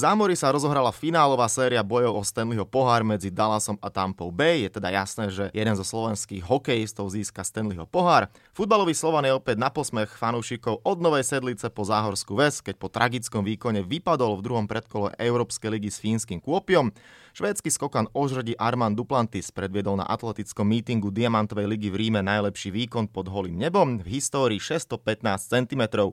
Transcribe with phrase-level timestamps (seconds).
[0.00, 4.64] zámori sa rozohrala finálová séria bojov o Stanleyho pohár medzi Dallasom a Tampou Bay.
[4.64, 8.32] Je teda jasné, že jeden zo slovenských hokejistov získa Stanleyho pohár.
[8.56, 12.88] Futbalový Slovan je opäť na posmech fanúšikov od Novej Sedlice po Záhorskú ves, keď po
[12.88, 16.88] tragickom výkone vypadol v druhom predkole Európskej ligy s fínskym kôpiom.
[17.30, 23.06] Švédsky skokan ožrodí Armand Duplantis predviedol na atletickom mítingu Diamantovej ligy v Ríme najlepší výkon
[23.06, 24.98] pod holým nebom v histórii 615
[25.46, 26.10] cm.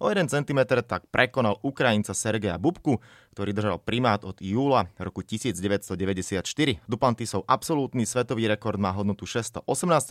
[0.00, 6.42] O 1 cm tak prekonal Ukrajinca Sergeja Bubku, ktorý držal primát od júla roku 1994.
[6.90, 9.62] Duplantisov absolútny svetový rekord má hodnotu 618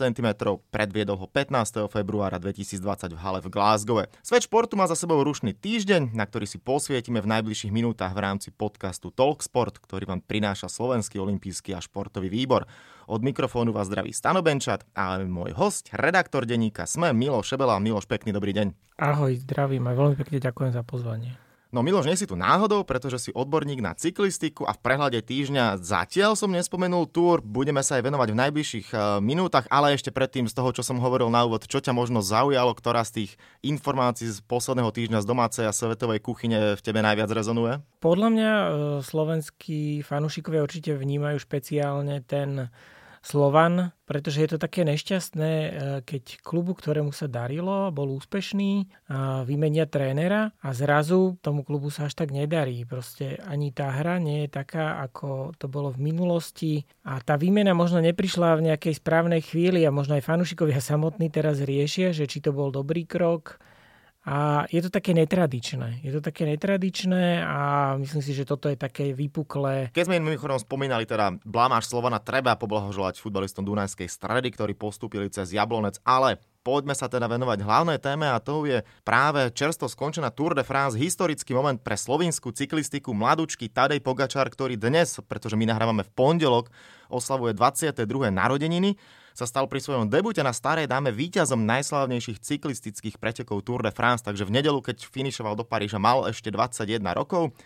[0.08, 0.28] cm,
[0.72, 1.86] predviedol ho 15.
[1.92, 4.08] februára 2020 v hale v Glasgow.
[4.24, 8.24] Svet športu má za sebou rušný týždeň, na ktorý si posvietime v najbližších minútach v
[8.24, 12.64] rámci podcastu Talksport, ktorý vám prináša Slovenský olimpijský a športový výbor.
[13.10, 17.82] Od mikrofónu vás zdraví Stano Benčat a môj host, redaktor denníka SME, Miloš Šebela.
[17.82, 18.70] Miloš, pekný dobrý deň.
[19.02, 21.49] Ahoj, zdravím a veľmi pekne ďakujem za pozvanie.
[21.70, 25.78] No Miloš, nie si tu náhodou, pretože si odborník na cyklistiku a v prehľade týždňa
[25.78, 30.50] zatiaľ som nespomenul túr, budeme sa aj venovať v najbližších uh, minútach, ale ešte predtým
[30.50, 33.30] z toho, čo som hovoril na úvod, čo ťa možno zaujalo, ktorá z tých
[33.62, 37.78] informácií z posledného týždňa z domácej a svetovej kuchyne v tebe najviac rezonuje?
[38.02, 38.66] Podľa mňa uh,
[39.06, 42.66] slovenskí fanúšikovia určite vnímajú špeciálne ten
[43.20, 45.70] Slovan, pretože je to také nešťastné, e,
[46.08, 48.88] keď klubu, ktorému sa darilo, bol úspešný,
[49.44, 52.88] vymenia trénera a zrazu tomu klubu sa až tak nedarí.
[52.88, 57.76] Proste ani tá hra nie je taká, ako to bolo v minulosti a tá výmena
[57.76, 62.40] možno neprišla v nejakej správnej chvíli a možno aj fanúšikovia samotní teraz riešia, že či
[62.40, 63.60] to bol dobrý krok,
[64.20, 66.04] a je to také netradičné.
[66.04, 69.88] Je to také netradičné a myslím si, že toto je také vypuklé.
[69.96, 75.56] Keď sme mimochodom spomínali teda blamáš Slovana, treba poblahoželať futbalistom Dunajskej stredy, ktorí postúpili cez
[75.56, 80.52] Jablonec, ale poďme sa teda venovať hlavnej téme a to je práve čersto skončená Tour
[80.52, 86.04] de France, historický moment pre slovinskú cyklistiku mladúčky Tadej Pogačar, ktorý dnes, pretože my nahrávame
[86.04, 86.68] v pondelok,
[87.08, 88.04] oslavuje 22.
[88.28, 89.00] narodeniny
[89.40, 94.20] sa stal pri svojom debute na starej dáme víťazom najslávnejších cyklistických pretekov Tour de France,
[94.20, 97.56] takže v nedelu, keď finišoval do Paríža, mal ešte 21 rokov.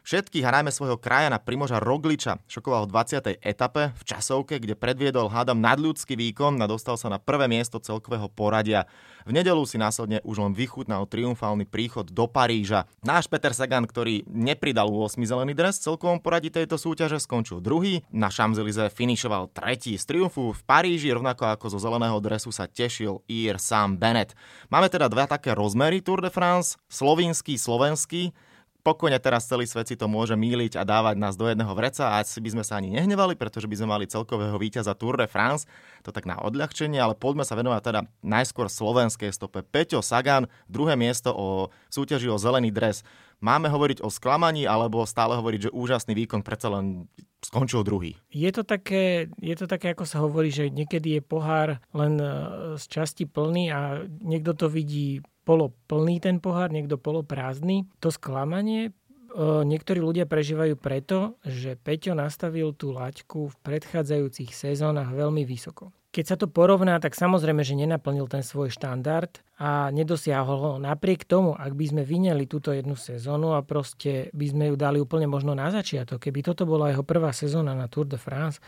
[0.00, 3.44] Všetkých a najmä svojho krajana Primoža Rogliča šokoval v 20.
[3.44, 8.32] etape v časovke, kde predviedol hádam nadľudský výkon a dostal sa na prvé miesto celkového
[8.32, 8.88] poradia.
[9.28, 12.88] V nedelu si následne už len vychutnal triumfálny príchod do Paríža.
[13.04, 18.00] Náš Peter Sagan, ktorý nepridal 8 zelený dres v celkovom poradí tejto súťaže, skončil druhý.
[18.08, 23.20] Na Champs-Élysées finišoval tretí z triumfu v Paríži, rovnako ako zo zeleného dresu sa tešil
[23.28, 24.32] Ir Sam Bennett.
[24.72, 28.32] Máme teda dva také rozmery Tour de France, slovinský, slovenský
[28.80, 32.24] pokojne teraz celý svet si to môže míliť a dávať nás do jedného vreca a
[32.24, 35.68] asi by sme sa ani nehnevali, pretože by sme mali celkového víťaza Tour de France,
[36.00, 39.60] to tak na odľahčenie, ale poďme sa venovať teda najskôr slovenskej stope.
[39.60, 43.04] Peťo Sagan, druhé miesto o súťaži o zelený dres.
[43.40, 47.08] Máme hovoriť o sklamaní alebo stále hovoriť, že úžasný výkon predsa len
[47.40, 48.20] skončil druhý.
[48.28, 52.28] Je to, také, je to také, ako sa hovorí, že niekedy je pohár len e,
[52.76, 57.88] z časti plný a niekto to vidí polo plný ten pohár, niekto polo prázdny.
[58.04, 58.92] To sklamanie
[59.38, 65.94] niektorí ľudia prežívajú preto, že Peťo nastavil tú laťku v predchádzajúcich sezónach veľmi vysoko.
[66.10, 69.30] Keď sa to porovná, tak samozrejme, že nenaplnil ten svoj štandard
[69.62, 70.72] a nedosiahol ho.
[70.82, 74.98] Napriek tomu, ak by sme vyňali túto jednu sezónu a proste by sme ju dali
[74.98, 78.58] úplne možno na začiatok, keby toto bola jeho prvá sezóna na Tour de France,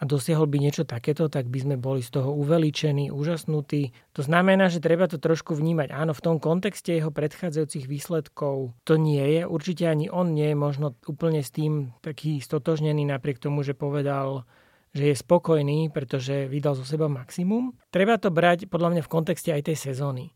[0.00, 3.92] a dosiahol by niečo takéto, tak by sme boli z toho uveličení, úžasnutí.
[4.16, 5.92] To znamená, že treba to trošku vnímať.
[5.92, 9.42] Áno, v tom kontexte jeho predchádzajúcich výsledkov to nie je.
[9.44, 14.48] Určite ani on nie je možno úplne s tým taký stotožnený napriek tomu, že povedal,
[14.96, 17.76] že je spokojný, pretože vydal zo seba maximum.
[17.92, 20.32] Treba to brať podľa mňa v kontexte aj tej sezóny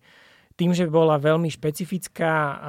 [0.55, 2.63] tým, že bola veľmi špecifická,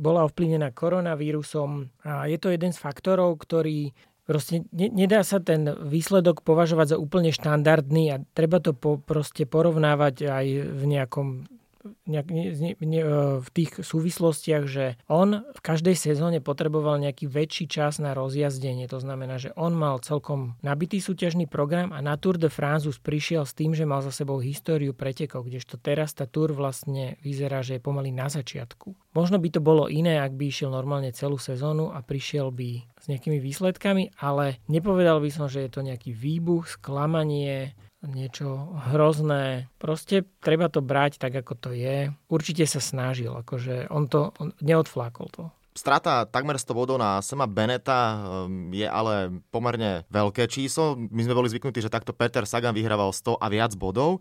[0.00, 1.84] bola ovplyvnená koronavírusom
[2.32, 3.92] je to jeden z faktorov, ktorý
[4.28, 9.48] Proste ne, nedá sa ten výsledok považovať za úplne štandardný a treba to po, proste
[9.48, 11.48] porovnávať aj v nejakom
[12.08, 13.06] nejak, ne, ne, ne, e,
[13.40, 18.88] v tých súvislostiach, že on v každej sezóne potreboval nejaký väčší čas na rozjazdenie.
[18.90, 23.44] To znamená, že on mal celkom nabitý súťažný program a na Tour de France prišiel
[23.48, 27.78] s tým, že mal za sebou históriu pretekov, kdežto teraz tá Tour vlastne vyzerá, že
[27.78, 28.94] je pomaly na začiatku.
[29.16, 33.06] Možno by to bolo iné, ak by išiel normálne celú sezónu a prišiel by s
[33.10, 37.74] nejakými výsledkami, ale nepovedal by som, že je to nejaký výbuch, sklamanie,
[38.06, 39.66] niečo hrozné.
[39.82, 42.14] Proste treba to brať tak, ako to je.
[42.30, 45.44] Určite sa snažil, akože on to on neodflákol to.
[45.78, 50.98] Strata takmer 100 bodov na Sema Beneta um, je ale pomerne veľké číslo.
[50.98, 54.18] My sme boli zvyknutí, že takto Peter Sagan vyhrával 100 a viac bodov.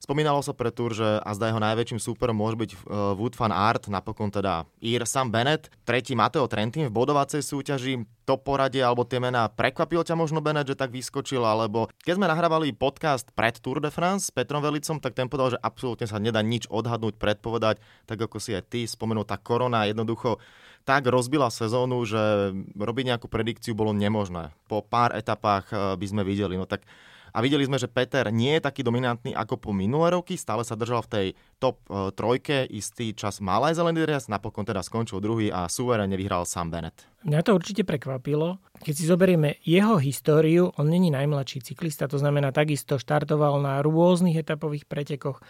[0.00, 3.52] Spomínalo sa pre Tour, že a zdá jeho najväčším súperom môže byť uh, Wood van
[3.52, 8.08] Art, napokon teda Ir Sam Bennett, tretí Mateo Trentin v bodovacej súťaži.
[8.24, 12.32] To poradie alebo tie mená prekvapil ťa možno Bennett, že tak vyskočil, alebo keď sme
[12.32, 16.16] nahrávali podcast pred Tour de France s Petrom Velicom, tak ten povedal, že absolútne sa
[16.16, 20.40] nedá nič odhadnúť, predpovedať, tak ako si aj ty spomenul, tá korona jednoducho
[20.88, 24.56] tak rozbila sezónu, že robiť nejakú predikciu bolo nemožné.
[24.64, 26.56] Po pár etapách eh, by sme videli.
[26.56, 26.88] No tak
[27.30, 30.74] a videli sme, že Peter nie je taký dominantný ako po minulé roky, stále sa
[30.78, 31.26] držal v tej
[31.62, 36.14] top uh, trojke, istý čas mal aj zelený dres, napokon teda skončil druhý a suverene
[36.14, 37.06] vyhral Sam Bennett.
[37.26, 38.60] Mňa to určite prekvapilo.
[38.80, 44.40] Keď si zoberieme jeho históriu, on není najmladší cyklista, to znamená takisto štartoval na rôznych
[44.40, 45.44] etapových pretekoch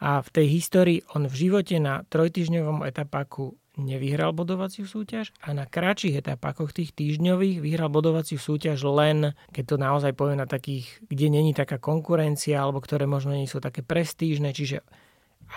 [0.00, 5.66] a v tej histórii on v živote na trojtyžňovom etapáku nevyhral bodovaciu súťaž a na
[5.66, 11.30] kratších etapách tých týždňových vyhral bodovaciu súťaž len, keď to naozaj poviem na takých, kde
[11.30, 14.82] není taká konkurencia alebo ktoré možno nie sú také prestížne, čiže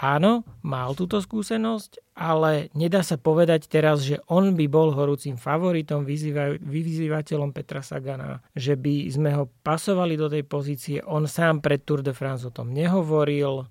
[0.02, 6.06] áno, mal túto skúsenosť, ale nedá sa povedať teraz, že on by bol horúcim favoritom,
[6.06, 10.98] vyzývateľom Petra Sagana, že by sme ho pasovali do tej pozície.
[11.06, 13.66] On sám pred Tour de France o tom nehovoril.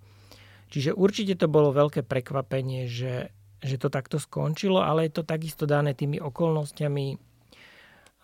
[0.66, 3.30] Čiže určite to bolo veľké prekvapenie, že
[3.66, 7.18] že to takto skončilo, ale je to takisto dané tými okolnostiami,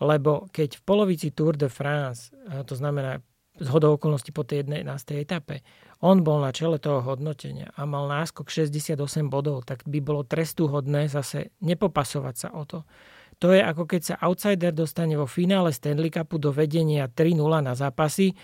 [0.03, 2.31] lebo keď v polovici Tour de France,
[2.67, 3.23] to znamená
[3.53, 4.89] z hodou okolností po tej 11.
[5.21, 5.61] etape,
[6.03, 8.99] on bol na čele toho hodnotenia a mal náskok 68
[9.31, 12.83] bodov, tak by bolo trestuhodné zase nepopasovať sa o to.
[13.39, 17.75] To je ako keď sa outsider dostane vo finále Stanley Cupu do vedenia 3-0 na
[17.75, 18.35] zápasy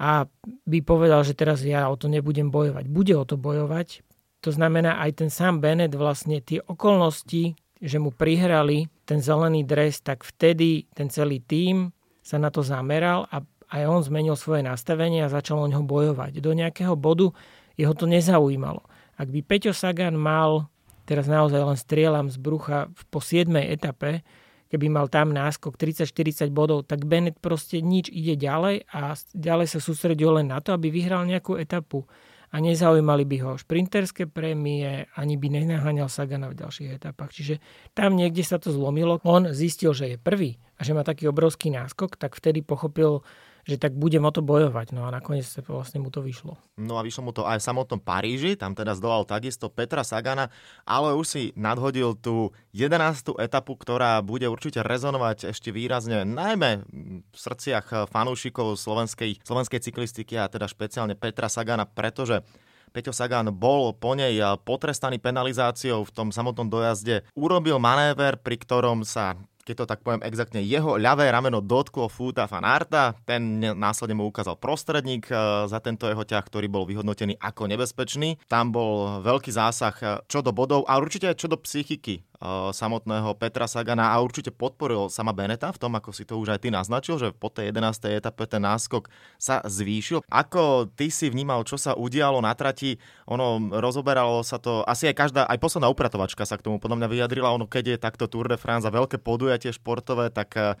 [0.00, 0.28] a
[0.64, 2.84] by povedal, že teraz ja o to nebudem bojovať.
[2.88, 4.00] Bude o to bojovať,
[4.40, 10.00] to znamená, aj ten sám Bennett vlastne tie okolnosti, že mu prihrali ten zelený dres,
[10.00, 15.24] tak vtedy ten celý tím sa na to zameral a aj on zmenil svoje nastavenie
[15.24, 16.42] a začal o ňo bojovať.
[16.42, 17.32] Do nejakého bodu
[17.78, 18.84] jeho to nezaujímalo.
[19.16, 20.68] Ak by Peťo Sagan mal,
[21.08, 23.48] teraz naozaj len strieľam z brucha po 7.
[23.56, 24.24] etape,
[24.70, 29.78] keby mal tam náskok 30-40 bodov, tak Bennett proste nič ide ďalej a ďalej sa
[29.82, 32.06] sústredil len na to, aby vyhral nejakú etapu
[32.50, 37.30] a nezaujímali by ho šprinterské prémie, ani by nenaháňal Sagana v ďalších etapách.
[37.30, 37.54] Čiže
[37.94, 39.22] tam niekde sa to zlomilo.
[39.22, 43.22] On zistil, že je prvý a že má taký obrovský náskok, tak vtedy pochopil,
[43.68, 44.92] že tak budem o to bojovať.
[44.96, 46.56] No a nakoniec sa vlastne mu to vyšlo.
[46.80, 50.48] No a vyšlo mu to aj v samotnom Paríži, tam teda zdolal takisto Petra Sagana,
[50.88, 53.36] ale už si nadhodil tú 11.
[53.36, 56.84] etapu, ktorá bude určite rezonovať ešte výrazne, najmä
[57.30, 62.42] v srdciach fanúšikov slovenskej, slovenskej cyklistiky a teda špeciálne Petra Sagana, pretože
[62.90, 64.34] Peťo Sagan bol po nej
[64.66, 67.22] potrestaný penalizáciou v tom samotnom dojazde.
[67.38, 69.38] Urobil manéver, pri ktorom sa
[69.70, 74.58] keď to tak poviem exaktne, jeho ľavé rameno dotklo Fúta Fanarta, ten následne mu ukázal
[74.58, 78.42] prostredník e, za tento jeho ťah, ktorý bol vyhodnotený ako nebezpečný.
[78.50, 82.26] Tam bol veľký zásah e, čo do bodov a určite čo do psychiky
[82.72, 86.64] samotného Petra Sagana a určite podporil sama Beneta v tom, ako si to už aj
[86.64, 88.16] ty naznačil, že po tej 11.
[88.16, 90.24] etape ten náskok sa zvýšil.
[90.24, 92.96] Ako ty si vnímal, čo sa udialo na trati?
[93.28, 97.08] Ono rozoberalo sa to, asi aj každá, aj posledná upratovačka sa k tomu podľa mňa
[97.12, 100.80] vyjadrila, ono keď je takto Tour de France a veľké podujatie športové, tak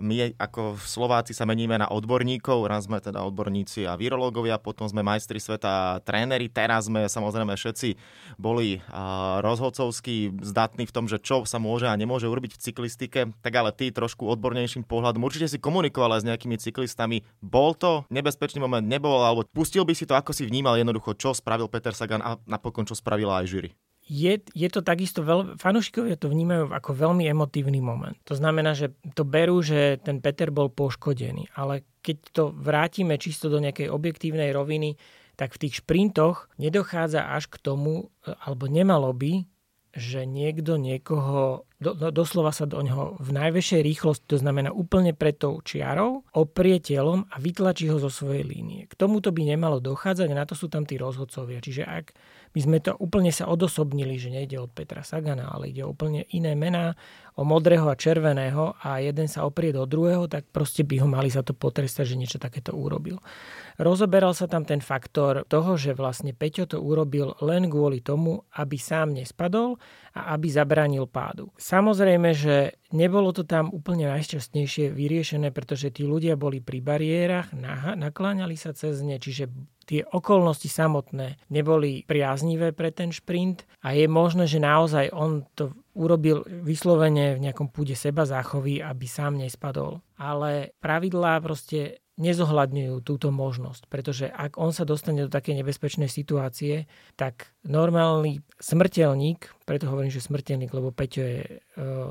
[0.00, 5.04] my ako Slováci sa meníme na odborníkov, raz sme teda odborníci a virológovia, potom sme
[5.04, 7.96] majstri sveta a tréneri, teraz sme samozrejme všetci
[8.40, 8.80] boli
[9.44, 13.74] rozhodcovskí zdatní v tom, že čo sa môže a nemôže urobiť v cyklistike, tak ale
[13.74, 18.84] ty trošku odbornejším pohľadom, určite si komunikoval aj s nejakými cyklistami, bol to nebezpečný moment,
[18.84, 22.40] nebol, alebo pustil by si to, ako si vnímal jednoducho, čo spravil Peter Sagan a
[22.48, 23.70] napokon čo spravila aj jury
[24.02, 28.18] je, je to takisto, veľ, fanúšikovia to vnímajú ako veľmi emotívny moment.
[28.26, 33.46] To znamená, že to berú, že ten Peter bol poškodený, ale keď to vrátime čisto
[33.46, 34.98] do nejakej objektívnej roviny,
[35.38, 38.10] tak v tých šprintoch nedochádza až k tomu,
[38.42, 39.46] alebo nemalo by,
[39.92, 45.12] že niekto niekoho, do, do, doslova sa do neho v najväčšej rýchlosti, to znamená úplne
[45.12, 48.88] pred tou čiarou, oprie telom a vytlačí ho zo svojej línie.
[48.88, 51.60] K tomuto by nemalo dochádzať a na to sú tam tí rozhodcovia.
[51.60, 52.16] Čiže ak
[52.52, 56.28] my sme to úplne sa odosobnili, že nejde od Petra Sagana, ale ide o úplne
[56.36, 56.96] iné mená,
[57.32, 61.32] o modrého a červeného a jeden sa oprie do druhého, tak proste by ho mali
[61.32, 63.16] za to potrestať, že niečo takéto urobil.
[63.80, 68.76] Rozoberal sa tam ten faktor toho, že vlastne Peťo to urobil len kvôli tomu, aby
[68.76, 69.80] sám nespadol
[70.12, 71.48] a aby zabránil pádu.
[71.56, 77.50] Samozrejme, že nebolo to tam úplne najšťastnejšie vyriešené, pretože tí ľudia boli pri bariérach,
[77.96, 79.48] nakláňali sa cez ne, čiže
[79.82, 85.74] tie okolnosti samotné neboli priaznivé pre ten šprint a je možné, že naozaj on to
[85.92, 90.00] urobil vyslovene v nejakom púde seba záchovy, aby sám nespadol.
[90.16, 96.84] Ale pravidlá proste nezohľadňujú túto možnosť, pretože ak on sa dostane do takej nebezpečnej situácie,
[97.16, 101.52] tak normálny smrteľník, preto hovorím, že smrteľník, lebo Peťo je e,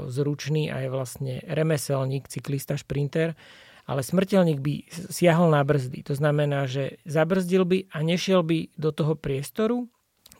[0.09, 3.37] zručný a je vlastne remeselník, cyklista, šprinter,
[3.85, 4.73] ale smrteľník by
[5.13, 6.01] siahol na brzdy.
[6.09, 9.85] To znamená, že zabrzdil by a nešiel by do toho priestoru,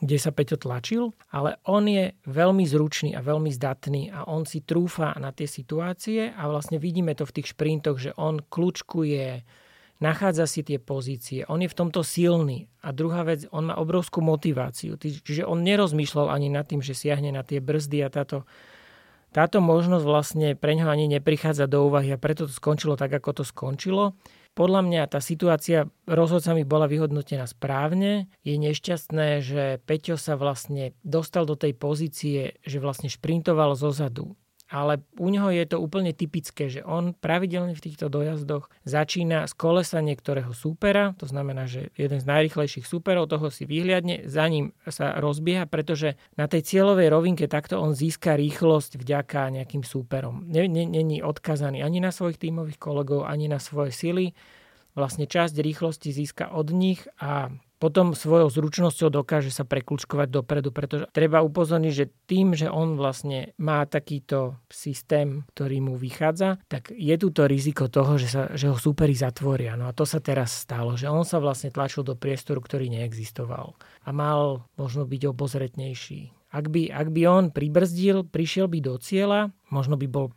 [0.02, 4.58] kde sa Peťo tlačil, ale on je veľmi zručný a veľmi zdatný a on si
[4.58, 9.46] trúfa na tie situácie a vlastne vidíme to v tých šprintoch, že on kľúčkuje,
[10.02, 12.66] nachádza si tie pozície, on je v tomto silný.
[12.82, 17.30] A druhá vec, on má obrovskú motiváciu, čiže on nerozmýšľal ani nad tým, že siahne
[17.30, 18.42] na tie brzdy a táto,
[19.30, 23.38] táto možnosť vlastne pre ňo ani neprichádza do úvahy a preto to skončilo tak, ako
[23.38, 24.18] to skončilo.
[24.52, 28.28] Podľa mňa tá situácia rozhodcami bola vyhodnotená správne.
[28.44, 34.36] Je nešťastné, že Peťo sa vlastne dostal do tej pozície, že vlastne šprintoval zozadu
[34.72, 39.52] ale u neho je to úplne typické, že on pravidelne v týchto dojazdoch začína z
[39.52, 44.72] kolesa niektorého súpera, to znamená, že jeden z najrychlejších súperov toho si vyhliadne, za ním
[44.88, 50.48] sa rozbieha, pretože na tej cieľovej rovinke takto on získa rýchlosť vďaka nejakým súperom.
[50.48, 54.32] Není odkazaný ani na svojich tímových kolegov, ani na svoje sily.
[54.96, 61.10] Vlastne časť rýchlosti získa od nich a potom svojou zručnosťou dokáže sa preklúčkovať dopredu, pretože
[61.10, 67.10] treba upozorniť, že tým, že on vlastne má takýto systém, ktorý mu vychádza, tak je
[67.18, 69.74] tu to riziko toho, že, sa, že ho súperi zatvoria.
[69.74, 73.74] No a to sa teraz stalo, že on sa vlastne tlačil do priestoru, ktorý neexistoval
[74.06, 76.54] a mal možno byť obozretnejší.
[76.54, 80.30] Ak by, ak by on pribrzdil, prišiel by do cieľa, možno by bol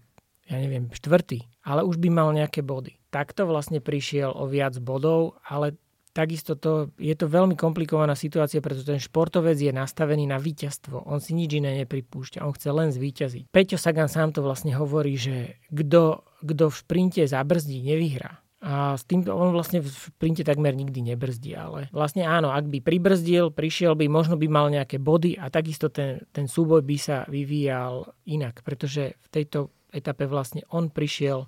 [0.46, 3.02] ja neviem, štvrtý, ale už by mal nejaké body.
[3.10, 5.74] Takto vlastne prišiel o viac bodov, ale
[6.16, 11.04] takisto to, je to veľmi komplikovaná situácia, pretože ten športovec je nastavený na víťazstvo.
[11.04, 13.52] On si nič iné nepripúšťa, on chce len zvíťaziť.
[13.52, 18.40] Peťo Sagan sám to vlastne hovorí, že kto, kto v šprinte zabrzdí, nevyhrá.
[18.66, 22.82] A s týmto on vlastne v sprinte takmer nikdy nebrzdí, ale vlastne áno, ak by
[22.82, 27.18] pribrzdil, prišiel by, možno by mal nejaké body a takisto ten, ten súboj by sa
[27.30, 31.46] vyvíjal inak, pretože v tejto etape vlastne on prišiel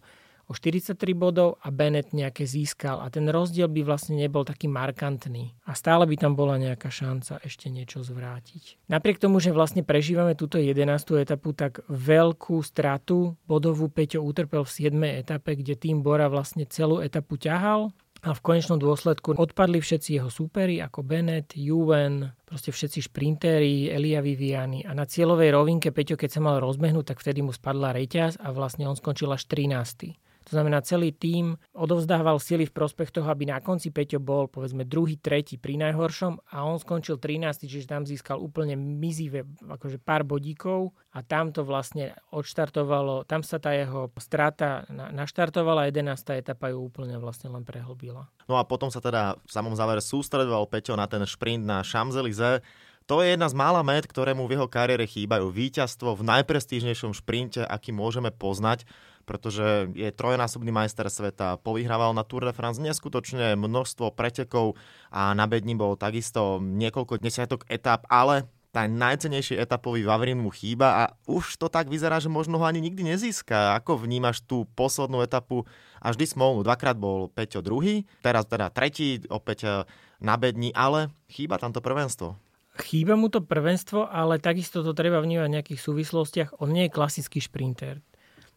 [0.48, 5.52] o 43 bodov a Bennett nejaké získal a ten rozdiel by vlastne nebol taký markantný
[5.68, 8.88] a stále by tam bola nejaká šanca ešte niečo zvrátiť.
[8.88, 10.88] Napriek tomu, že vlastne prežívame túto 11.
[11.20, 14.96] etapu, tak veľkú stratu bodovú Peťo utrpel v 7.
[15.20, 17.92] etape, kde tým Bora vlastne celú etapu ťahal
[18.24, 24.26] a v konečnom dôsledku odpadli všetci jeho súperi ako Bennett, Juven, proste všetci šprintéri, Elia
[24.26, 28.42] Viviani a na cieľovej rovinke Peťo, keď sa mal rozbehnúť, tak vtedy mu spadla reťaz
[28.42, 30.18] a vlastne on skončil až 13.
[30.48, 34.88] To znamená, celý tím odovzdával sily v prospech toho, aby na konci Peťo bol povedzme
[34.88, 40.24] druhý, tretí pri najhoršom a on skončil 13, čiže tam získal úplne mizivé akože pár
[40.24, 46.16] bodíkov a tam to vlastne odštartovalo, tam sa tá jeho strata naštartovala, 11.
[46.40, 48.32] etapa ju úplne vlastne len prehlbila.
[48.48, 52.64] No a potom sa teda v samom závere sústredoval Peťo na ten šprint na Champs-Élysées.
[53.08, 55.48] To je jedna z mála met, ktoré mu v jeho kariére chýbajú.
[55.48, 58.84] Víťazstvo v najprestížnejšom šprinte, aký môžeme poznať
[59.28, 64.80] pretože je trojnásobný majster sveta, povyhrával na Tour de France neskutočne množstvo pretekov
[65.12, 70.88] a na bedni bol takisto niekoľko desiatok etap, ale tá najcenejší etapový Vavrin mu chýba
[70.94, 73.74] a už to tak vyzerá, že možno ho ani nikdy nezíska.
[73.84, 75.66] Ako vnímaš tú poslednú etapu
[75.98, 76.62] a vždy smolnú?
[76.62, 79.74] Dvakrát bol Peťo druhý, teraz teda tretí, opäť eh,
[80.22, 82.38] na bedni, ale chýba tam to prvenstvo.
[82.78, 86.62] Chýba mu to prvenstvo, ale takisto to treba vnímať v nejakých súvislostiach.
[86.62, 88.06] On nie je klasický šprinter.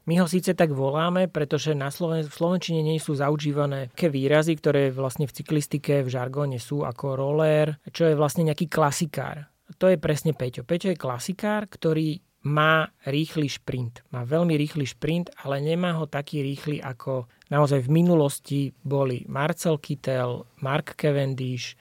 [0.09, 4.57] My ho síce tak voláme, pretože na Sloven- v Slovenčine nie sú zaužívané také výrazy,
[4.57, 9.53] ktoré vlastne v cyklistike, v žargóne sú ako roller, čo je vlastne nejaký klasikár.
[9.79, 10.67] To je presne Peťo.
[10.67, 14.01] Peťo je klasikár, ktorý má rýchly šprint.
[14.17, 19.77] Má veľmi rýchly šprint, ale nemá ho taký rýchly, ako naozaj v minulosti boli Marcel
[19.77, 21.77] Kittel, Mark Cavendish,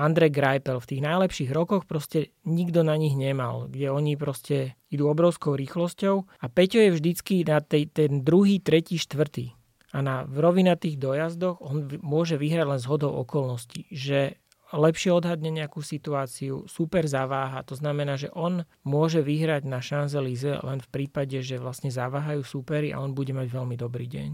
[0.00, 5.12] Andre Greipel v tých najlepších rokoch proste nikto na nich nemal, kde oni proste idú
[5.12, 9.52] obrovskou rýchlosťou a Peťo je vždycky na tej, ten druhý, tretí, štvrtý.
[9.90, 14.38] A na rovinatých dojazdoch on môže vyhrať len z hodou okolností, že
[14.70, 17.66] lepšie odhadne nejakú situáciu, super zaváha.
[17.66, 22.94] To znamená, že on môže vyhrať na Champs-Élysées len v prípade, že vlastne zaváhajú súpery
[22.94, 24.30] a on bude mať veľmi dobrý deň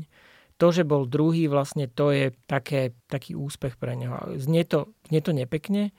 [0.57, 4.17] to, že bol druhý, vlastne to je také, taký úspech pre neho.
[4.41, 5.93] Znie to, znie to nepekne,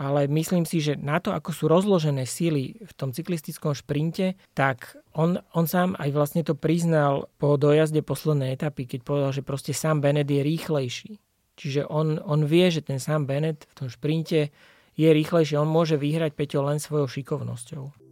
[0.00, 4.96] ale myslím si, že na to, ako sú rozložené síly v tom cyklistickom šprinte, tak
[5.12, 9.76] on, on sám aj vlastne to priznal po dojazde poslednej etapy, keď povedal, že proste
[9.76, 11.20] sám Bennett je rýchlejší.
[11.60, 14.48] Čiže on, on vie, že ten sám Bennett v tom šprinte
[14.96, 15.60] je rýchlejší.
[15.60, 18.09] On môže vyhrať Peťo len svojou šikovnosťou.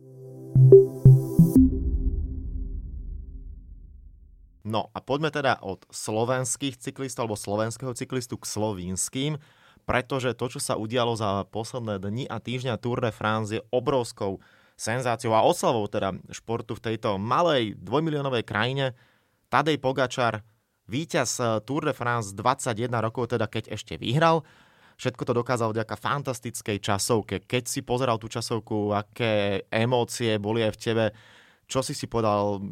[4.69, 9.41] No a poďme teda od slovenských cyklistov alebo slovenského cyklistu k slovínským,
[9.89, 14.45] pretože to, čo sa udialo za posledné dni a týždňa Tour de France je obrovskou
[14.77, 18.93] senzáciou a oslavou teda športu v tejto malej dvojmiliónovej krajine.
[19.49, 20.45] Tadej Pogačar,
[20.85, 24.45] víťaz Tour de France 21 rokov, teda keď ešte vyhral,
[24.99, 27.47] Všetko to dokázal vďaka fantastickej časovke.
[27.47, 31.05] Keď si pozeral tú časovku, aké emócie boli aj v tebe,
[31.69, 32.65] čo si si povedal,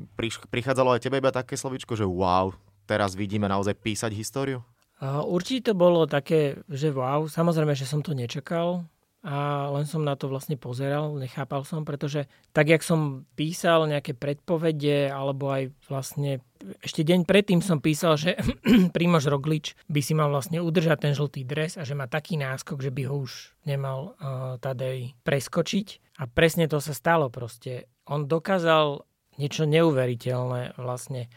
[0.49, 2.57] prichádzalo aj tebe iba také slovičko, že wow,
[2.89, 4.65] teraz vidíme naozaj písať históriu?
[5.05, 8.89] Určite to bolo také, že wow, samozrejme, že som to nečakal
[9.27, 14.15] a len som na to vlastne pozeral, nechápal som, pretože tak, jak som písal nejaké
[14.15, 16.39] predpovede, alebo aj vlastne
[16.79, 18.39] ešte deň predtým som písal, že
[18.95, 22.79] Primož Roglič by si mal vlastne udržať ten žltý dres a že má taký náskok,
[22.79, 26.17] že by ho už nemal uh, Tadej preskočiť.
[26.23, 27.91] A presne to sa stalo proste.
[28.07, 29.03] On dokázal
[29.37, 31.29] niečo neuveriteľné vlastne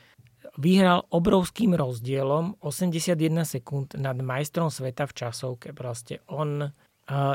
[0.56, 5.76] vyhral obrovským rozdielom 81 sekúnd nad majstrom sveta v časovke.
[5.76, 6.70] Proste on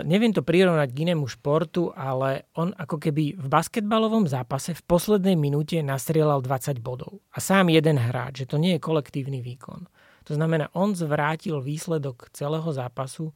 [0.06, 5.34] neviem to prirovnať k inému športu, ale on ako keby v basketbalovom zápase v poslednej
[5.34, 7.18] minúte nastrieľal 20 bodov.
[7.34, 9.90] A sám jeden hráč, že to nie je kolektívny výkon.
[10.24, 13.34] To znamená, on zvrátil výsledok celého zápasu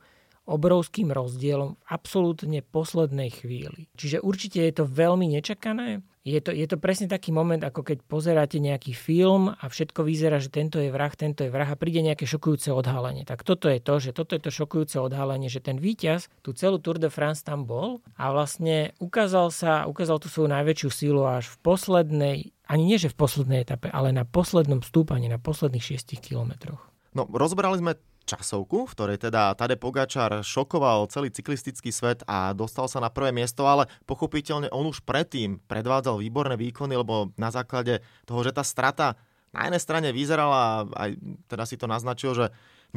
[0.48, 3.92] obrovským rozdielom v absolútne poslednej chvíli.
[4.00, 8.04] Čiže určite je to veľmi nečakané, je to, je to presne taký moment, ako keď
[8.04, 12.04] pozeráte nejaký film a všetko vyzerá, že tento je vrah, tento je vrah a príde
[12.04, 13.24] nejaké šokujúce odhalenie.
[13.24, 16.76] Tak toto je to, že toto je to šokujúce odhalenie, že ten víťaz tú celú
[16.84, 21.48] Tour de France tam bol a vlastne ukázal sa, ukázal tú svoju najväčšiu sílu až
[21.48, 22.36] v poslednej,
[22.68, 26.84] ani nie že v poslednej etape, ale na poslednom stúpaní, na posledných 6 kilometroch.
[27.16, 27.96] No, rozbrali sme
[28.28, 33.32] časovku, v ktorej teda Tade Pogačar šokoval celý cyklistický svet a dostal sa na prvé
[33.32, 38.60] miesto, ale pochopiteľne on už predtým predvádzal výborné výkony, lebo na základe toho, že tá
[38.60, 39.16] strata
[39.48, 41.16] na jednej strane vyzerala, aj
[41.48, 42.46] teda si to naznačil, že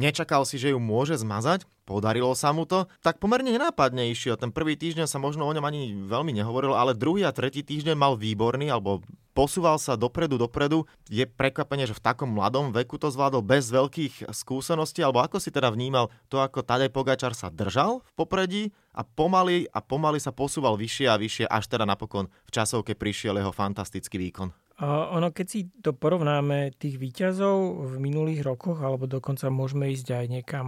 [0.00, 4.38] nečakal si, že ju môže zmazať, podarilo sa mu to, tak pomerne nenápadne išiel.
[4.40, 7.96] Ten prvý týždeň sa možno o ňom ani veľmi nehovorilo, ale druhý a tretí týždeň
[7.98, 9.04] mal výborný, alebo
[9.36, 10.84] posúval sa dopredu, dopredu.
[11.08, 15.52] Je prekvapenie, že v takom mladom veku to zvládol bez veľkých skúseností, alebo ako si
[15.52, 18.62] teda vnímal to, ako Tadej Pogačar sa držal v popredí
[18.92, 23.40] a pomaly a pomaly sa posúval vyššie a vyššie, až teda napokon v časovke prišiel
[23.40, 24.61] jeho fantastický výkon.
[24.80, 30.26] Ono, keď si to porovnáme tých výťazov v minulých rokoch, alebo dokonca môžeme ísť aj
[30.32, 30.66] niekam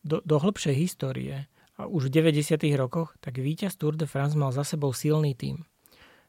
[0.00, 1.46] do, do hĺbšej histórie,
[1.76, 2.56] a už v 90.
[2.80, 5.68] rokoch, tak víťaz Tour de France mal za sebou silný tým.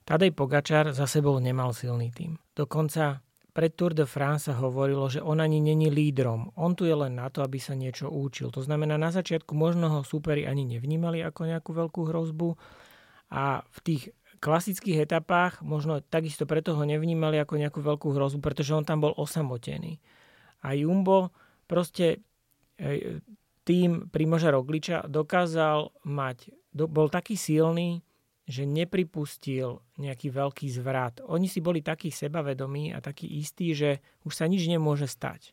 [0.03, 2.35] Tadej Pogačar za sebou nemal silný tým.
[2.51, 3.23] Dokonca
[3.55, 6.51] pred Tour de France sa hovorilo, že on ani není lídrom.
[6.59, 8.51] On tu je len na to, aby sa niečo učil.
[8.53, 12.59] To znamená, na začiatku možno ho superi ani nevnímali ako nejakú veľkú hrozbu
[13.31, 14.03] a v tých
[14.37, 19.13] klasických etapách možno takisto preto ho nevnímali ako nejakú veľkú hrozbu, pretože on tam bol
[19.17, 19.97] osamotený.
[20.65, 21.33] A Jumbo
[21.69, 22.23] proste
[22.77, 23.21] e,
[23.67, 27.99] tým Primoža Rogliča dokázal mať, bol taký silný,
[28.47, 31.19] že nepripustil nejaký veľký zvrat.
[31.27, 35.51] Oni si boli takí sebavedomí a takí istí, že už sa nič nemôže stať.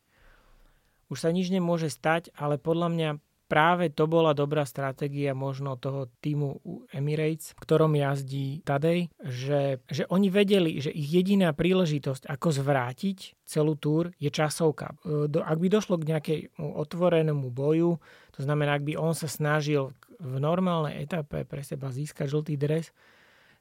[1.11, 3.11] Už sa nič nemôže stať, ale podľa mňa
[3.55, 6.59] práve to bola dobrá stratégia možno toho týmu
[6.90, 13.47] Emirates, v ktorom jazdí Tadej, že, že oni vedeli, že ich jediná príležitosť, ako zvrátiť
[13.47, 14.99] celú túr, je časovka.
[15.07, 18.03] E, ak by došlo k nejakému otvorenému boju,
[18.35, 22.90] to znamená, ak by on sa snažil v normálnej etape pre seba získať žltý dres,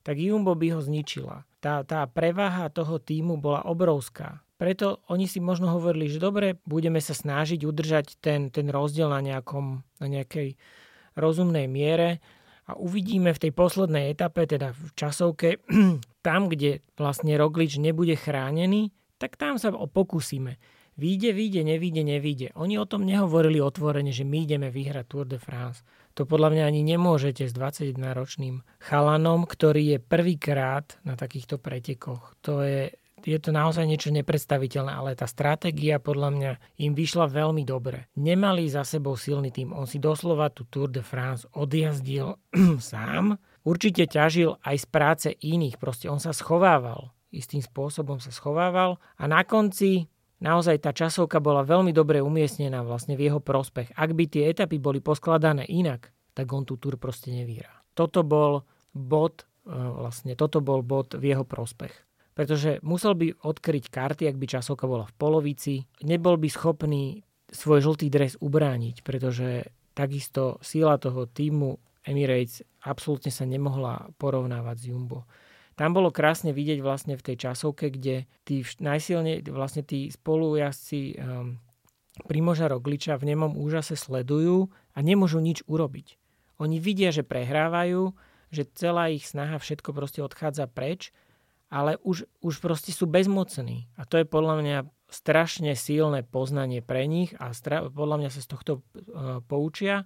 [0.02, 1.46] tak Jumbo by ho zničila.
[1.62, 4.42] Tá, tá prevaha toho týmu bola obrovská.
[4.64, 9.20] Preto oni si možno hovorili, že dobre, budeme sa snažiť udržať ten, ten rozdiel na,
[9.20, 10.56] nejakom, na nejakej
[11.20, 12.24] rozumnej miere
[12.64, 15.60] a uvidíme v tej poslednej etape, teda v časovke,
[16.24, 20.56] tam, kde vlastne Roglič nebude chránený, tak tam sa pokúsime.
[20.96, 22.48] Výjde, výjde, nevíde, nevíde.
[22.56, 25.84] Oni o tom nehovorili otvorene, že my ideme vyhrať Tour de France.
[26.16, 32.40] To podľa mňa ani nemôžete s 21-ročným chalanom, ktorý je prvýkrát na takýchto pretekoch.
[32.48, 36.52] To je je to naozaj niečo nepredstaviteľné, ale tá stratégia podľa mňa
[36.84, 38.12] im vyšla veľmi dobre.
[38.20, 42.36] Nemali za sebou silný tým, on si doslova tú Tour de France odjazdil
[42.80, 43.40] sám.
[43.64, 49.24] Určite ťažil aj z práce iných, proste on sa schovával, istým spôsobom sa schovával a
[49.26, 50.12] na konci
[50.44, 53.96] naozaj tá časovka bola veľmi dobre umiestnená vlastne v jeho prospech.
[53.96, 57.72] Ak by tie etapy boli poskladané inak, tak on tú túr proste nevyhrá.
[57.96, 63.90] Toto bol bod, e, vlastne toto bol bod v jeho prospech pretože musel by odkryť
[63.94, 65.74] karty, ak by časovka bola v polovici.
[66.02, 67.22] Nebol by schopný
[67.54, 74.86] svoj žltý dres ubrániť, pretože takisto síla toho týmu Emirates absolútne sa nemohla porovnávať s
[74.92, 75.24] Jumbo.
[75.80, 81.58] tam bolo krásne vidieť vlastne v tej časovke, kde tí najsilne, vlastne tí spolujazdci um,
[82.30, 86.22] Primoža Rogliča v nemom úžase sledujú a nemôžu nič urobiť.
[86.62, 88.14] Oni vidia, že prehrávajú,
[88.54, 91.10] že celá ich snaha všetko proste odchádza preč,
[91.74, 93.90] ale už, už proste sú bezmocní.
[93.98, 94.78] A to je podľa mňa
[95.10, 100.06] strašne silné poznanie pre nich a stra- podľa mňa sa z tohto uh, poučia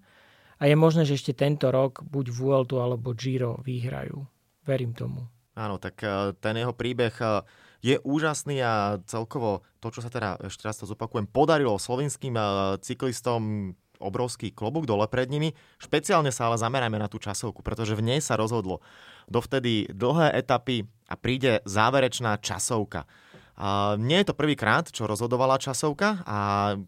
[0.56, 4.23] a je možné, že ešte tento rok buď Vueltu alebo Giro vyhrajú.
[4.63, 5.27] Verím tomu.
[5.60, 7.43] Áno, tak uh, ten jeho príbeh uh,
[7.84, 12.34] je úžasný a celkovo to, čo sa teda, ešte raz to zopakujem, podarilo slovenským
[12.82, 15.53] cyklistom obrovský klobúk dole pred nimi.
[15.81, 18.81] Špeciálne sa ale zamerajme na tú časovku, pretože v nej sa rozhodlo
[19.27, 23.10] dovtedy dlhé etapy a príde záverečná časovka.
[23.57, 26.38] A nie je to prvýkrát, čo rozhodovala časovka a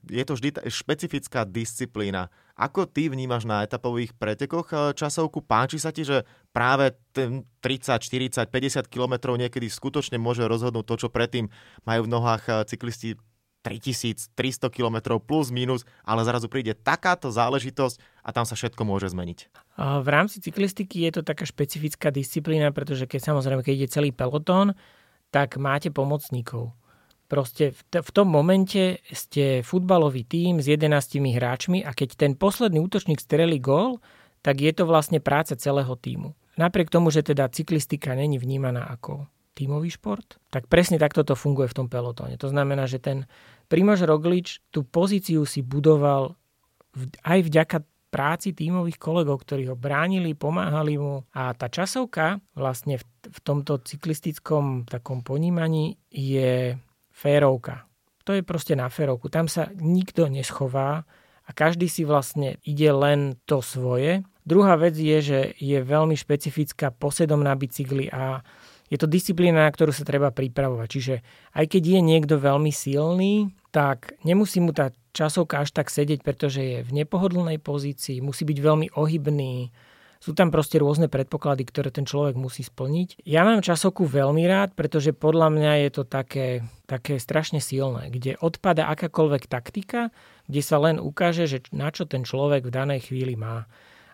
[0.05, 2.29] je to vždy špecifická disciplína.
[2.53, 5.41] Ako ty vnímaš na etapových pretekoch e, časovku?
[5.41, 10.95] Páči sa ti, že práve ten 30, 40, 50 kilometrov niekedy skutočne môže rozhodnúť to,
[11.01, 11.47] čo predtým
[11.87, 13.15] majú v nohách e, cyklisti
[13.59, 19.51] 3300 km plus minus, ale zrazu príde takáto záležitosť a tam sa všetko môže zmeniť.
[19.79, 24.75] V rámci cyklistiky je to taká špecifická disciplína, pretože keď samozrejme, keď ide celý pelotón,
[25.29, 26.73] tak máte pomocníkov.
[27.29, 32.33] Proste v, t- v tom momente ste futbalový tím s 11 hráčmi a keď ten
[32.33, 34.01] posledný útočník strelí gól,
[34.41, 36.33] tak je to vlastne práca celého týmu.
[36.57, 41.67] Napriek tomu, že teda cyklistika není vnímaná ako tímový šport, tak presne takto to funguje
[41.67, 42.39] v tom pelotóne.
[42.39, 43.27] To znamená, že ten
[43.67, 46.39] Primož Roglič tú pozíciu si budoval
[47.27, 47.77] aj vďaka
[48.09, 51.29] práci tímových kolegov, ktorí ho bránili, pomáhali mu.
[51.37, 56.73] A tá časovka vlastne v, v tomto cyklistickom takom ponímaní je
[57.13, 57.85] férovka.
[58.25, 59.29] To je proste na férovku.
[59.29, 61.05] Tam sa nikto neschová
[61.45, 64.25] a každý si vlastne ide len to svoje.
[64.45, 68.41] Druhá vec je, že je veľmi špecifická posedom na bicykli a
[68.89, 70.87] je to disciplína, na ktorú sa treba pripravovať.
[70.89, 71.15] Čiže
[71.53, 76.61] aj keď je niekto veľmi silný, tak nemusí mu tá časovka až tak sedieť, pretože
[76.61, 79.69] je v nepohodlnej pozícii, musí byť veľmi ohybný,
[80.19, 83.23] sú tam proste rôzne predpoklady, ktoré ten človek musí splniť.
[83.23, 88.35] Ja mám časovku veľmi rád, pretože podľa mňa je to také, také strašne silné, kde
[88.43, 90.11] odpada akákoľvek taktika,
[90.51, 93.69] kde sa len ukáže, že na čo ten človek v danej chvíli má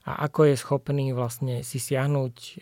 [0.05, 2.61] a ako je schopný vlastne si siahnuť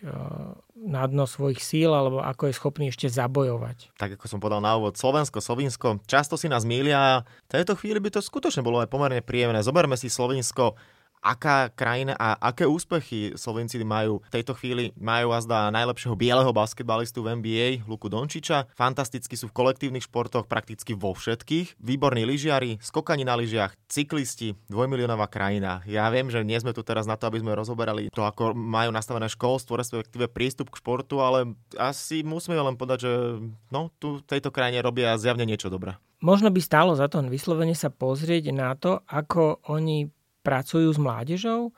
[0.83, 3.95] na dno svojich síl alebo ako je schopný ešte zabojovať.
[3.95, 8.03] Tak ako som povedal na úvod, Slovensko, Slovinsko, často si nás mília v tejto chvíli
[8.03, 9.63] by to skutočne bolo aj pomerne príjemné.
[9.63, 10.75] Zoberme si Slovinsko
[11.23, 14.19] aká krajina a aké úspechy Slovenci majú.
[14.27, 18.67] V tejto chvíli majú azda najlepšieho bieleho basketbalistu v NBA, Luku Dončiča.
[18.75, 21.79] Fantasticky sú v kolektívnych športoch prakticky vo všetkých.
[21.79, 25.79] Výborní lyžiari, skokani na lyžiach, cyklisti, dvojmiliónová krajina.
[25.87, 28.91] Ja viem, že nie sme tu teraz na to, aby sme rozoberali to, ako majú
[28.91, 33.13] nastavené školstvo, respektíve prístup k športu, ale asi musíme len povedať, že
[33.71, 35.95] no, tu v tejto krajine robia zjavne niečo dobré.
[36.23, 40.07] Možno by stálo za to vyslovene sa pozrieť na to, ako oni
[40.43, 41.71] pracujú s mládežou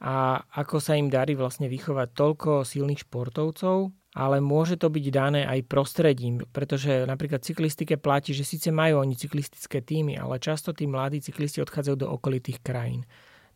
[0.00, 5.42] a ako sa im darí vlastne vychovať toľko silných športovcov, ale môže to byť dané
[5.42, 10.86] aj prostredím, pretože napríklad cyklistike platí, že síce majú oni cyklistické týmy, ale často tí
[10.86, 13.02] mladí cyklisti odchádzajú do okolitých krajín.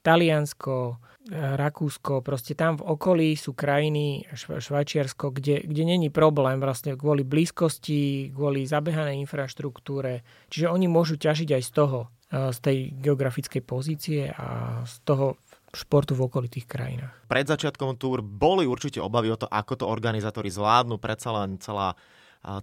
[0.02, 7.26] Taliansko, Rakúsko, proste tam v okolí sú krajiny, Švajčiarsko, kde, kde není problém vlastne kvôli
[7.26, 10.24] blízkosti, kvôli zabehanej infraštruktúre.
[10.48, 15.40] Čiže oni môžu ťažiť aj z toho, z tej geografickej pozície a z toho
[15.72, 17.28] športu v okolitých krajinách.
[17.28, 20.96] Pred začiatkom túr boli určite obavy o to, ako to organizátori zvládnu.
[20.96, 21.92] Predsa len celá,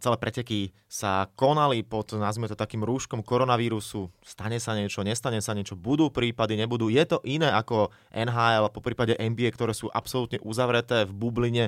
[0.02, 4.10] celé preteky sa konali pod, nazvime to takým rúškom koronavírusu.
[4.26, 6.90] Stane sa niečo, nestane sa niečo, budú prípady, nebudú.
[6.90, 11.66] Je to iné ako NHL, po prípade NBA, ktoré sú absolútne uzavreté v bubline,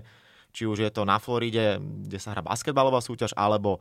[0.54, 3.78] či už je to na Floride, kde sa hrá basketbalová súťaž, alebo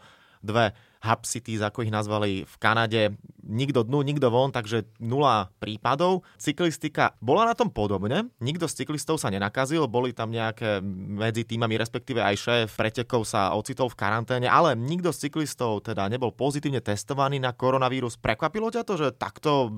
[0.46, 0.70] dve
[1.06, 3.14] hub cities, ako ich nazvali v Kanade.
[3.46, 6.26] Nikto dnu, nikto von, takže nula prípadov.
[6.34, 8.34] Cyklistika bola na tom podobne.
[8.42, 10.82] Nikto z cyklistov sa nenakazil, boli tam nejaké
[11.14, 16.10] medzi týmami, respektíve aj šéf pretekov sa ocitol v karanténe, ale nikto z cyklistov teda
[16.10, 18.18] nebol pozitívne testovaný na koronavírus.
[18.18, 19.70] Prekvapilo ťa to, že takto,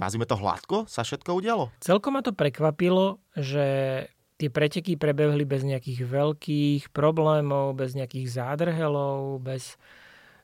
[0.00, 1.68] nazvime to hladko, sa všetko udialo?
[1.84, 3.66] Celkom ma to prekvapilo, že
[4.40, 9.76] tie preteky prebehli bez nejakých veľkých problémov, bez nejakých zádrhelov, bez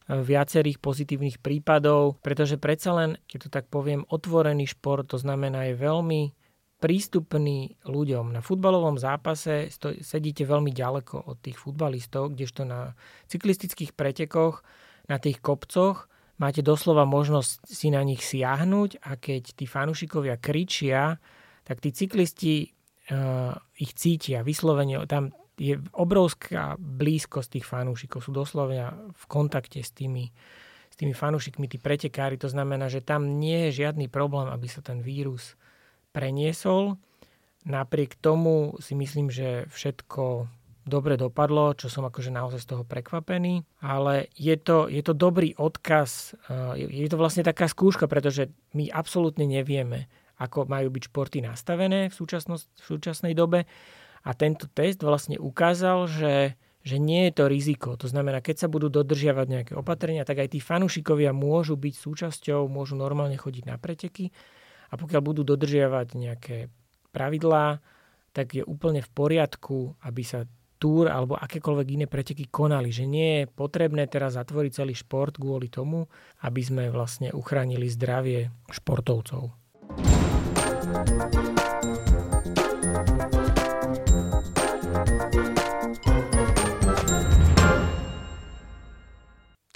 [0.06, 5.74] viacerých pozitívnych prípadov, pretože predsa len, keď to tak poviem, otvorený šport, to znamená je
[5.74, 6.22] veľmi
[6.78, 8.30] prístupný ľuďom.
[8.30, 9.72] Na futbalovom zápase
[10.04, 12.94] sedíte veľmi ďaleko od tých futbalistov, kdežto na
[13.26, 14.62] cyklistických pretekoch,
[15.10, 21.16] na tých kopcoch máte doslova možnosť si na nich siahnuť a keď tí fanúšikovia kričia,
[21.64, 22.54] tak tí cyklisti
[23.10, 25.00] uh, ich cítia vyslovene.
[25.08, 28.20] Tam je obrovská blízkosť tých fanúšikov.
[28.24, 30.30] Sú doslovne v kontakte s tými,
[30.92, 32.36] s tými fanúšikmi, tí pretekári.
[32.40, 35.56] To znamená, že tam nie je žiadny problém, aby sa ten vírus
[36.12, 37.00] preniesol.
[37.66, 40.46] Napriek tomu si myslím, že všetko
[40.86, 45.50] dobre dopadlo, čo som akože naozaj z toho prekvapený, ale je to, je to dobrý
[45.58, 50.06] odkaz, eh, je to vlastne taká skúška, pretože my absolútne nevieme,
[50.38, 53.66] ako majú byť športy nastavené v, v súčasnej dobe
[54.26, 57.94] a tento test vlastne ukázal, že, že nie je to riziko.
[57.94, 62.66] To znamená, keď sa budú dodržiavať nejaké opatrenia, tak aj tí fanúšikovia môžu byť súčasťou,
[62.66, 64.34] môžu normálne chodiť na preteky
[64.90, 66.56] a pokiaľ budú dodržiavať nejaké
[67.14, 67.78] pravidlá,
[68.34, 70.42] tak je úplne v poriadku, aby sa
[70.76, 72.92] túr alebo akékoľvek iné preteky konali.
[72.92, 76.04] Že nie je potrebné teraz zatvoriť celý šport kvôli tomu,
[76.44, 79.56] aby sme vlastne uchránili zdravie športovcov.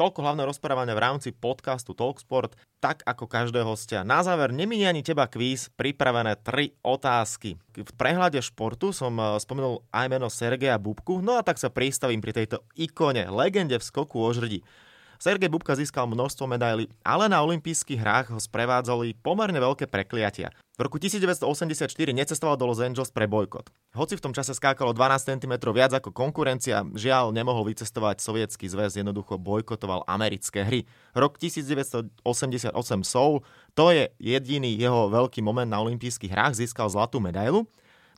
[0.00, 4.00] Toľko hlavné rozprávania v rámci podcastu Talksport, tak ako každého hostia.
[4.00, 7.60] Na záver neminie ani teba kvíz, pripravené tri otázky.
[7.76, 12.24] V prehľade športu som eh, spomenul aj meno Sergeja Bubku, no a tak sa pristavím
[12.24, 14.64] pri tejto ikone, legende v skoku o žrdi.
[15.20, 20.48] Sergej Bubka získal množstvo medailí, ale na olympijských hrách ho sprevádzali pomerne veľké prekliatia.
[20.80, 23.68] V roku 1984 necestoval do Los Angeles pre bojkot.
[23.92, 28.96] Hoci v tom čase skákalo 12 cm viac ako konkurencia, žiaľ nemohol vycestovať sovietský zväz,
[28.96, 30.88] jednoducho bojkotoval americké hry.
[31.12, 32.72] Rok 1988
[33.04, 33.44] Seoul,
[33.76, 37.68] to je jediný jeho veľký moment na olympijských hrách, získal zlatú medailu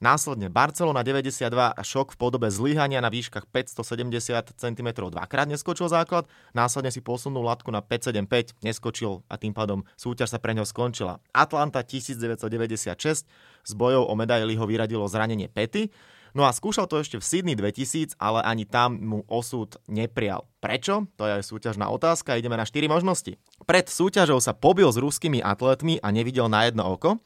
[0.02, 1.46] Následne Barcelona 92
[1.78, 7.46] a šok v podobe zlyhania na výškach 570 cm dvakrát neskočil základ, následne si posunul
[7.46, 11.22] latku na 575, neskočil a tým pádom súťaž sa pre ňo skončila.
[11.30, 13.30] Atlanta 1996
[13.62, 15.94] s bojou o medaily ho vyradilo zranenie pety,
[16.32, 20.48] No a skúšal to ešte v Sydney 2000, ale ani tam mu osud neprial.
[20.64, 21.04] Prečo?
[21.20, 23.36] To je súťažná otázka, ideme na 4 možnosti.
[23.68, 27.20] Pred súťažou sa pobil s ruskými atletmi a nevidel na jedno oko.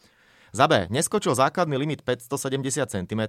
[0.56, 0.88] Za B.
[0.88, 3.22] Neskočil základný limit 570 cm.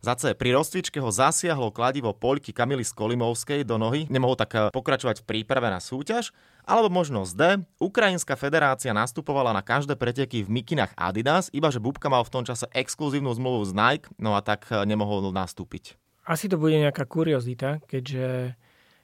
[0.00, 0.32] Za C.
[0.32, 5.28] Pri rozcvičke ho zasiahlo kladivo poľky Kamily Skolimovskej do nohy, nemohol tak eh, pokračovať v
[5.28, 6.32] príprave na súťaž.
[6.64, 7.42] Alebo možnosť D.
[7.76, 12.44] Ukrajinská federácia nastupovala na každé preteky v mikinách Adidas, iba že Bubka mal v tom
[12.48, 16.00] čase exkluzívnu zmluvu s Nike, no a tak eh, nemohol nastúpiť.
[16.24, 18.56] Asi to bude nejaká kuriozita, keďže,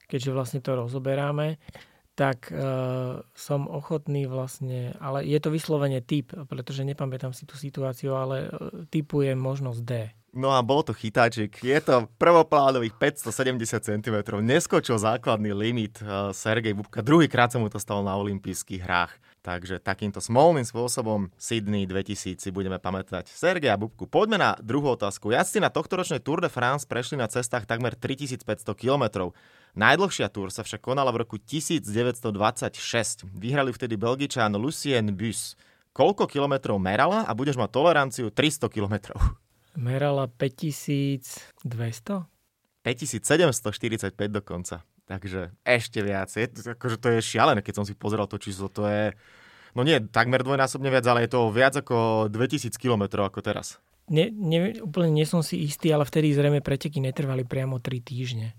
[0.09, 1.61] keďže vlastne to rozoberáme
[2.15, 8.15] tak uh, som ochotný vlastne, ale je to vyslovene typ, pretože nepamätám si tú situáciu,
[8.15, 9.93] ale uh, typujem možnosť D.
[10.35, 11.63] No a bol to chytáčik.
[11.63, 14.17] Je to prvoplánových 570 cm.
[14.43, 17.07] Neskočil základný limit uh, Sergej Bubka.
[17.07, 19.15] Druhýkrát sa mu to stalo na olympijských hrách.
[19.45, 24.09] Takže takýmto smolným spôsobom Sydney 2000 si budeme pamätať Sergeja Bubku.
[24.09, 25.37] Poďme na druhú otázku.
[25.37, 28.41] Jazdci na tohtoročnej Tour de France prešli na cestách takmer 3500
[28.73, 29.29] km.
[29.77, 33.29] Najdlhšia túr sa však konala v roku 1926.
[33.37, 35.61] Vyhrali vtedy Belgičan Lucien Bus.
[35.93, 39.21] Koľko kilometrov merala a budeš mať toleranciu 300 kilometrov?
[39.77, 42.25] merala 5200?
[42.85, 44.87] 5745 dokonca.
[45.05, 46.33] Takže ešte viac.
[46.33, 48.73] Je, akože to je šialené, keď som si pozeral to číslo.
[48.73, 49.13] To je,
[49.77, 53.81] no nie takmer dvojnásobne viac, ale je to viac ako 2000 km ako teraz.
[54.09, 58.53] Ne, ne, úplne nie som si istý, ale vtedy zrejme preteky netrvali priamo 3 týždne.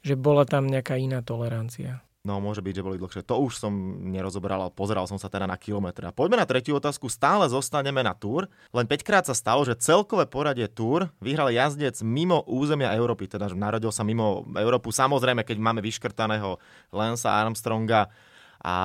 [0.00, 2.00] Že bola tam nejaká iná tolerancia.
[2.26, 3.22] No, môže byť, že boli dlhšie.
[3.30, 3.72] To už som
[4.10, 6.10] nerozoberal, ale pozeral som sa teda na kilometre.
[6.10, 7.06] Poďme na tretiu otázku.
[7.06, 8.50] Stále zostaneme na túr.
[8.74, 13.30] Len 5 krát sa stalo, že celkové poradie túr vyhral jazdec mimo územia Európy.
[13.30, 14.90] Teda, že narodil sa mimo Európu.
[14.90, 16.58] Samozrejme, keď máme vyškrtaného
[16.90, 18.10] Lensa Armstronga
[18.58, 18.76] a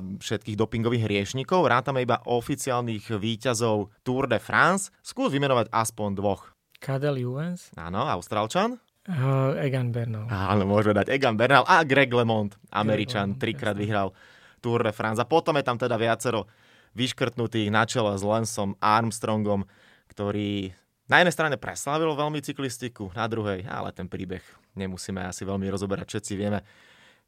[0.00, 1.68] všetkých dopingových hriešnikov.
[1.68, 4.88] Rátame iba oficiálnych výťazov Tour de France.
[5.04, 6.56] Skús vymenovať aspoň dvoch.
[6.80, 7.72] Kadel Juvens.
[7.76, 8.80] Áno, Austrálčan.
[9.04, 10.24] Uh, Egan Bernal.
[10.32, 14.16] Áno, môžeme dať Egan Bernal a Greg LeMond, Američan, trikrát vyhral
[14.64, 15.20] Tour de France.
[15.20, 16.48] A potom je tam teda viacero
[16.96, 19.68] vyškrtnutých na čele s Lensom Armstrongom,
[20.08, 20.72] ktorý
[21.04, 24.40] na jednej strane preslávil veľmi cyklistiku, na druhej, ale ten príbeh
[24.72, 26.64] nemusíme asi veľmi rozoberať, všetci vieme,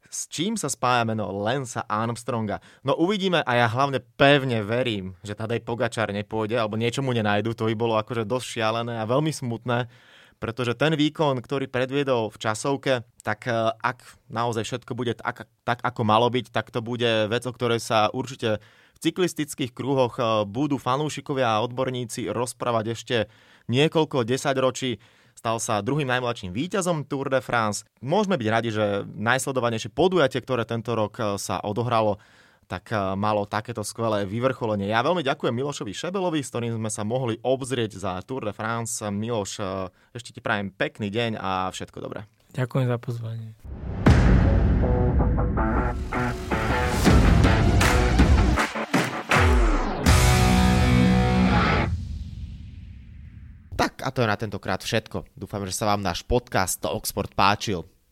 [0.09, 2.57] s čím sa spája meno Lensa Armstronga.
[2.81, 7.53] No uvidíme a ja hlavne pevne verím, že Tadej Pogačar nepôjde, alebo niečo mu nenajdu,
[7.53, 9.85] to by bolo akože dosť šialené a veľmi smutné,
[10.37, 12.93] pretože ten výkon, ktorý predviedol v časovke,
[13.25, 17.43] tak e, ak naozaj všetko bude tak, tak ako malo byť, tak to bude vec,
[17.45, 18.61] o ktorej sa určite
[18.97, 23.17] v cyklistických kruhoch e, budú fanúšikovia a odborníci rozprávať ešte
[23.69, 25.01] niekoľko desaťročí.
[25.37, 27.85] Stal sa druhým najmladším víťazom Tour de France.
[28.01, 32.21] Môžeme byť radi, že najsledovanejšie podujatie, ktoré tento rok e, sa odohralo,
[32.67, 34.91] tak malo takéto skvelé vyvrcholenie.
[34.91, 38.99] Ja veľmi ďakujem Milošovi Šebelovi, s ktorým sme sa mohli obzrieť za Tour de France.
[39.07, 39.63] Miloš,
[40.11, 42.27] ešte ti prajem pekný deň a všetko dobré.
[42.51, 43.55] Ďakujem za pozvanie.
[53.77, 55.23] Tak a to je na tentokrát všetko.
[55.37, 57.87] Dúfam, že sa vám náš podcast Talksport páčil.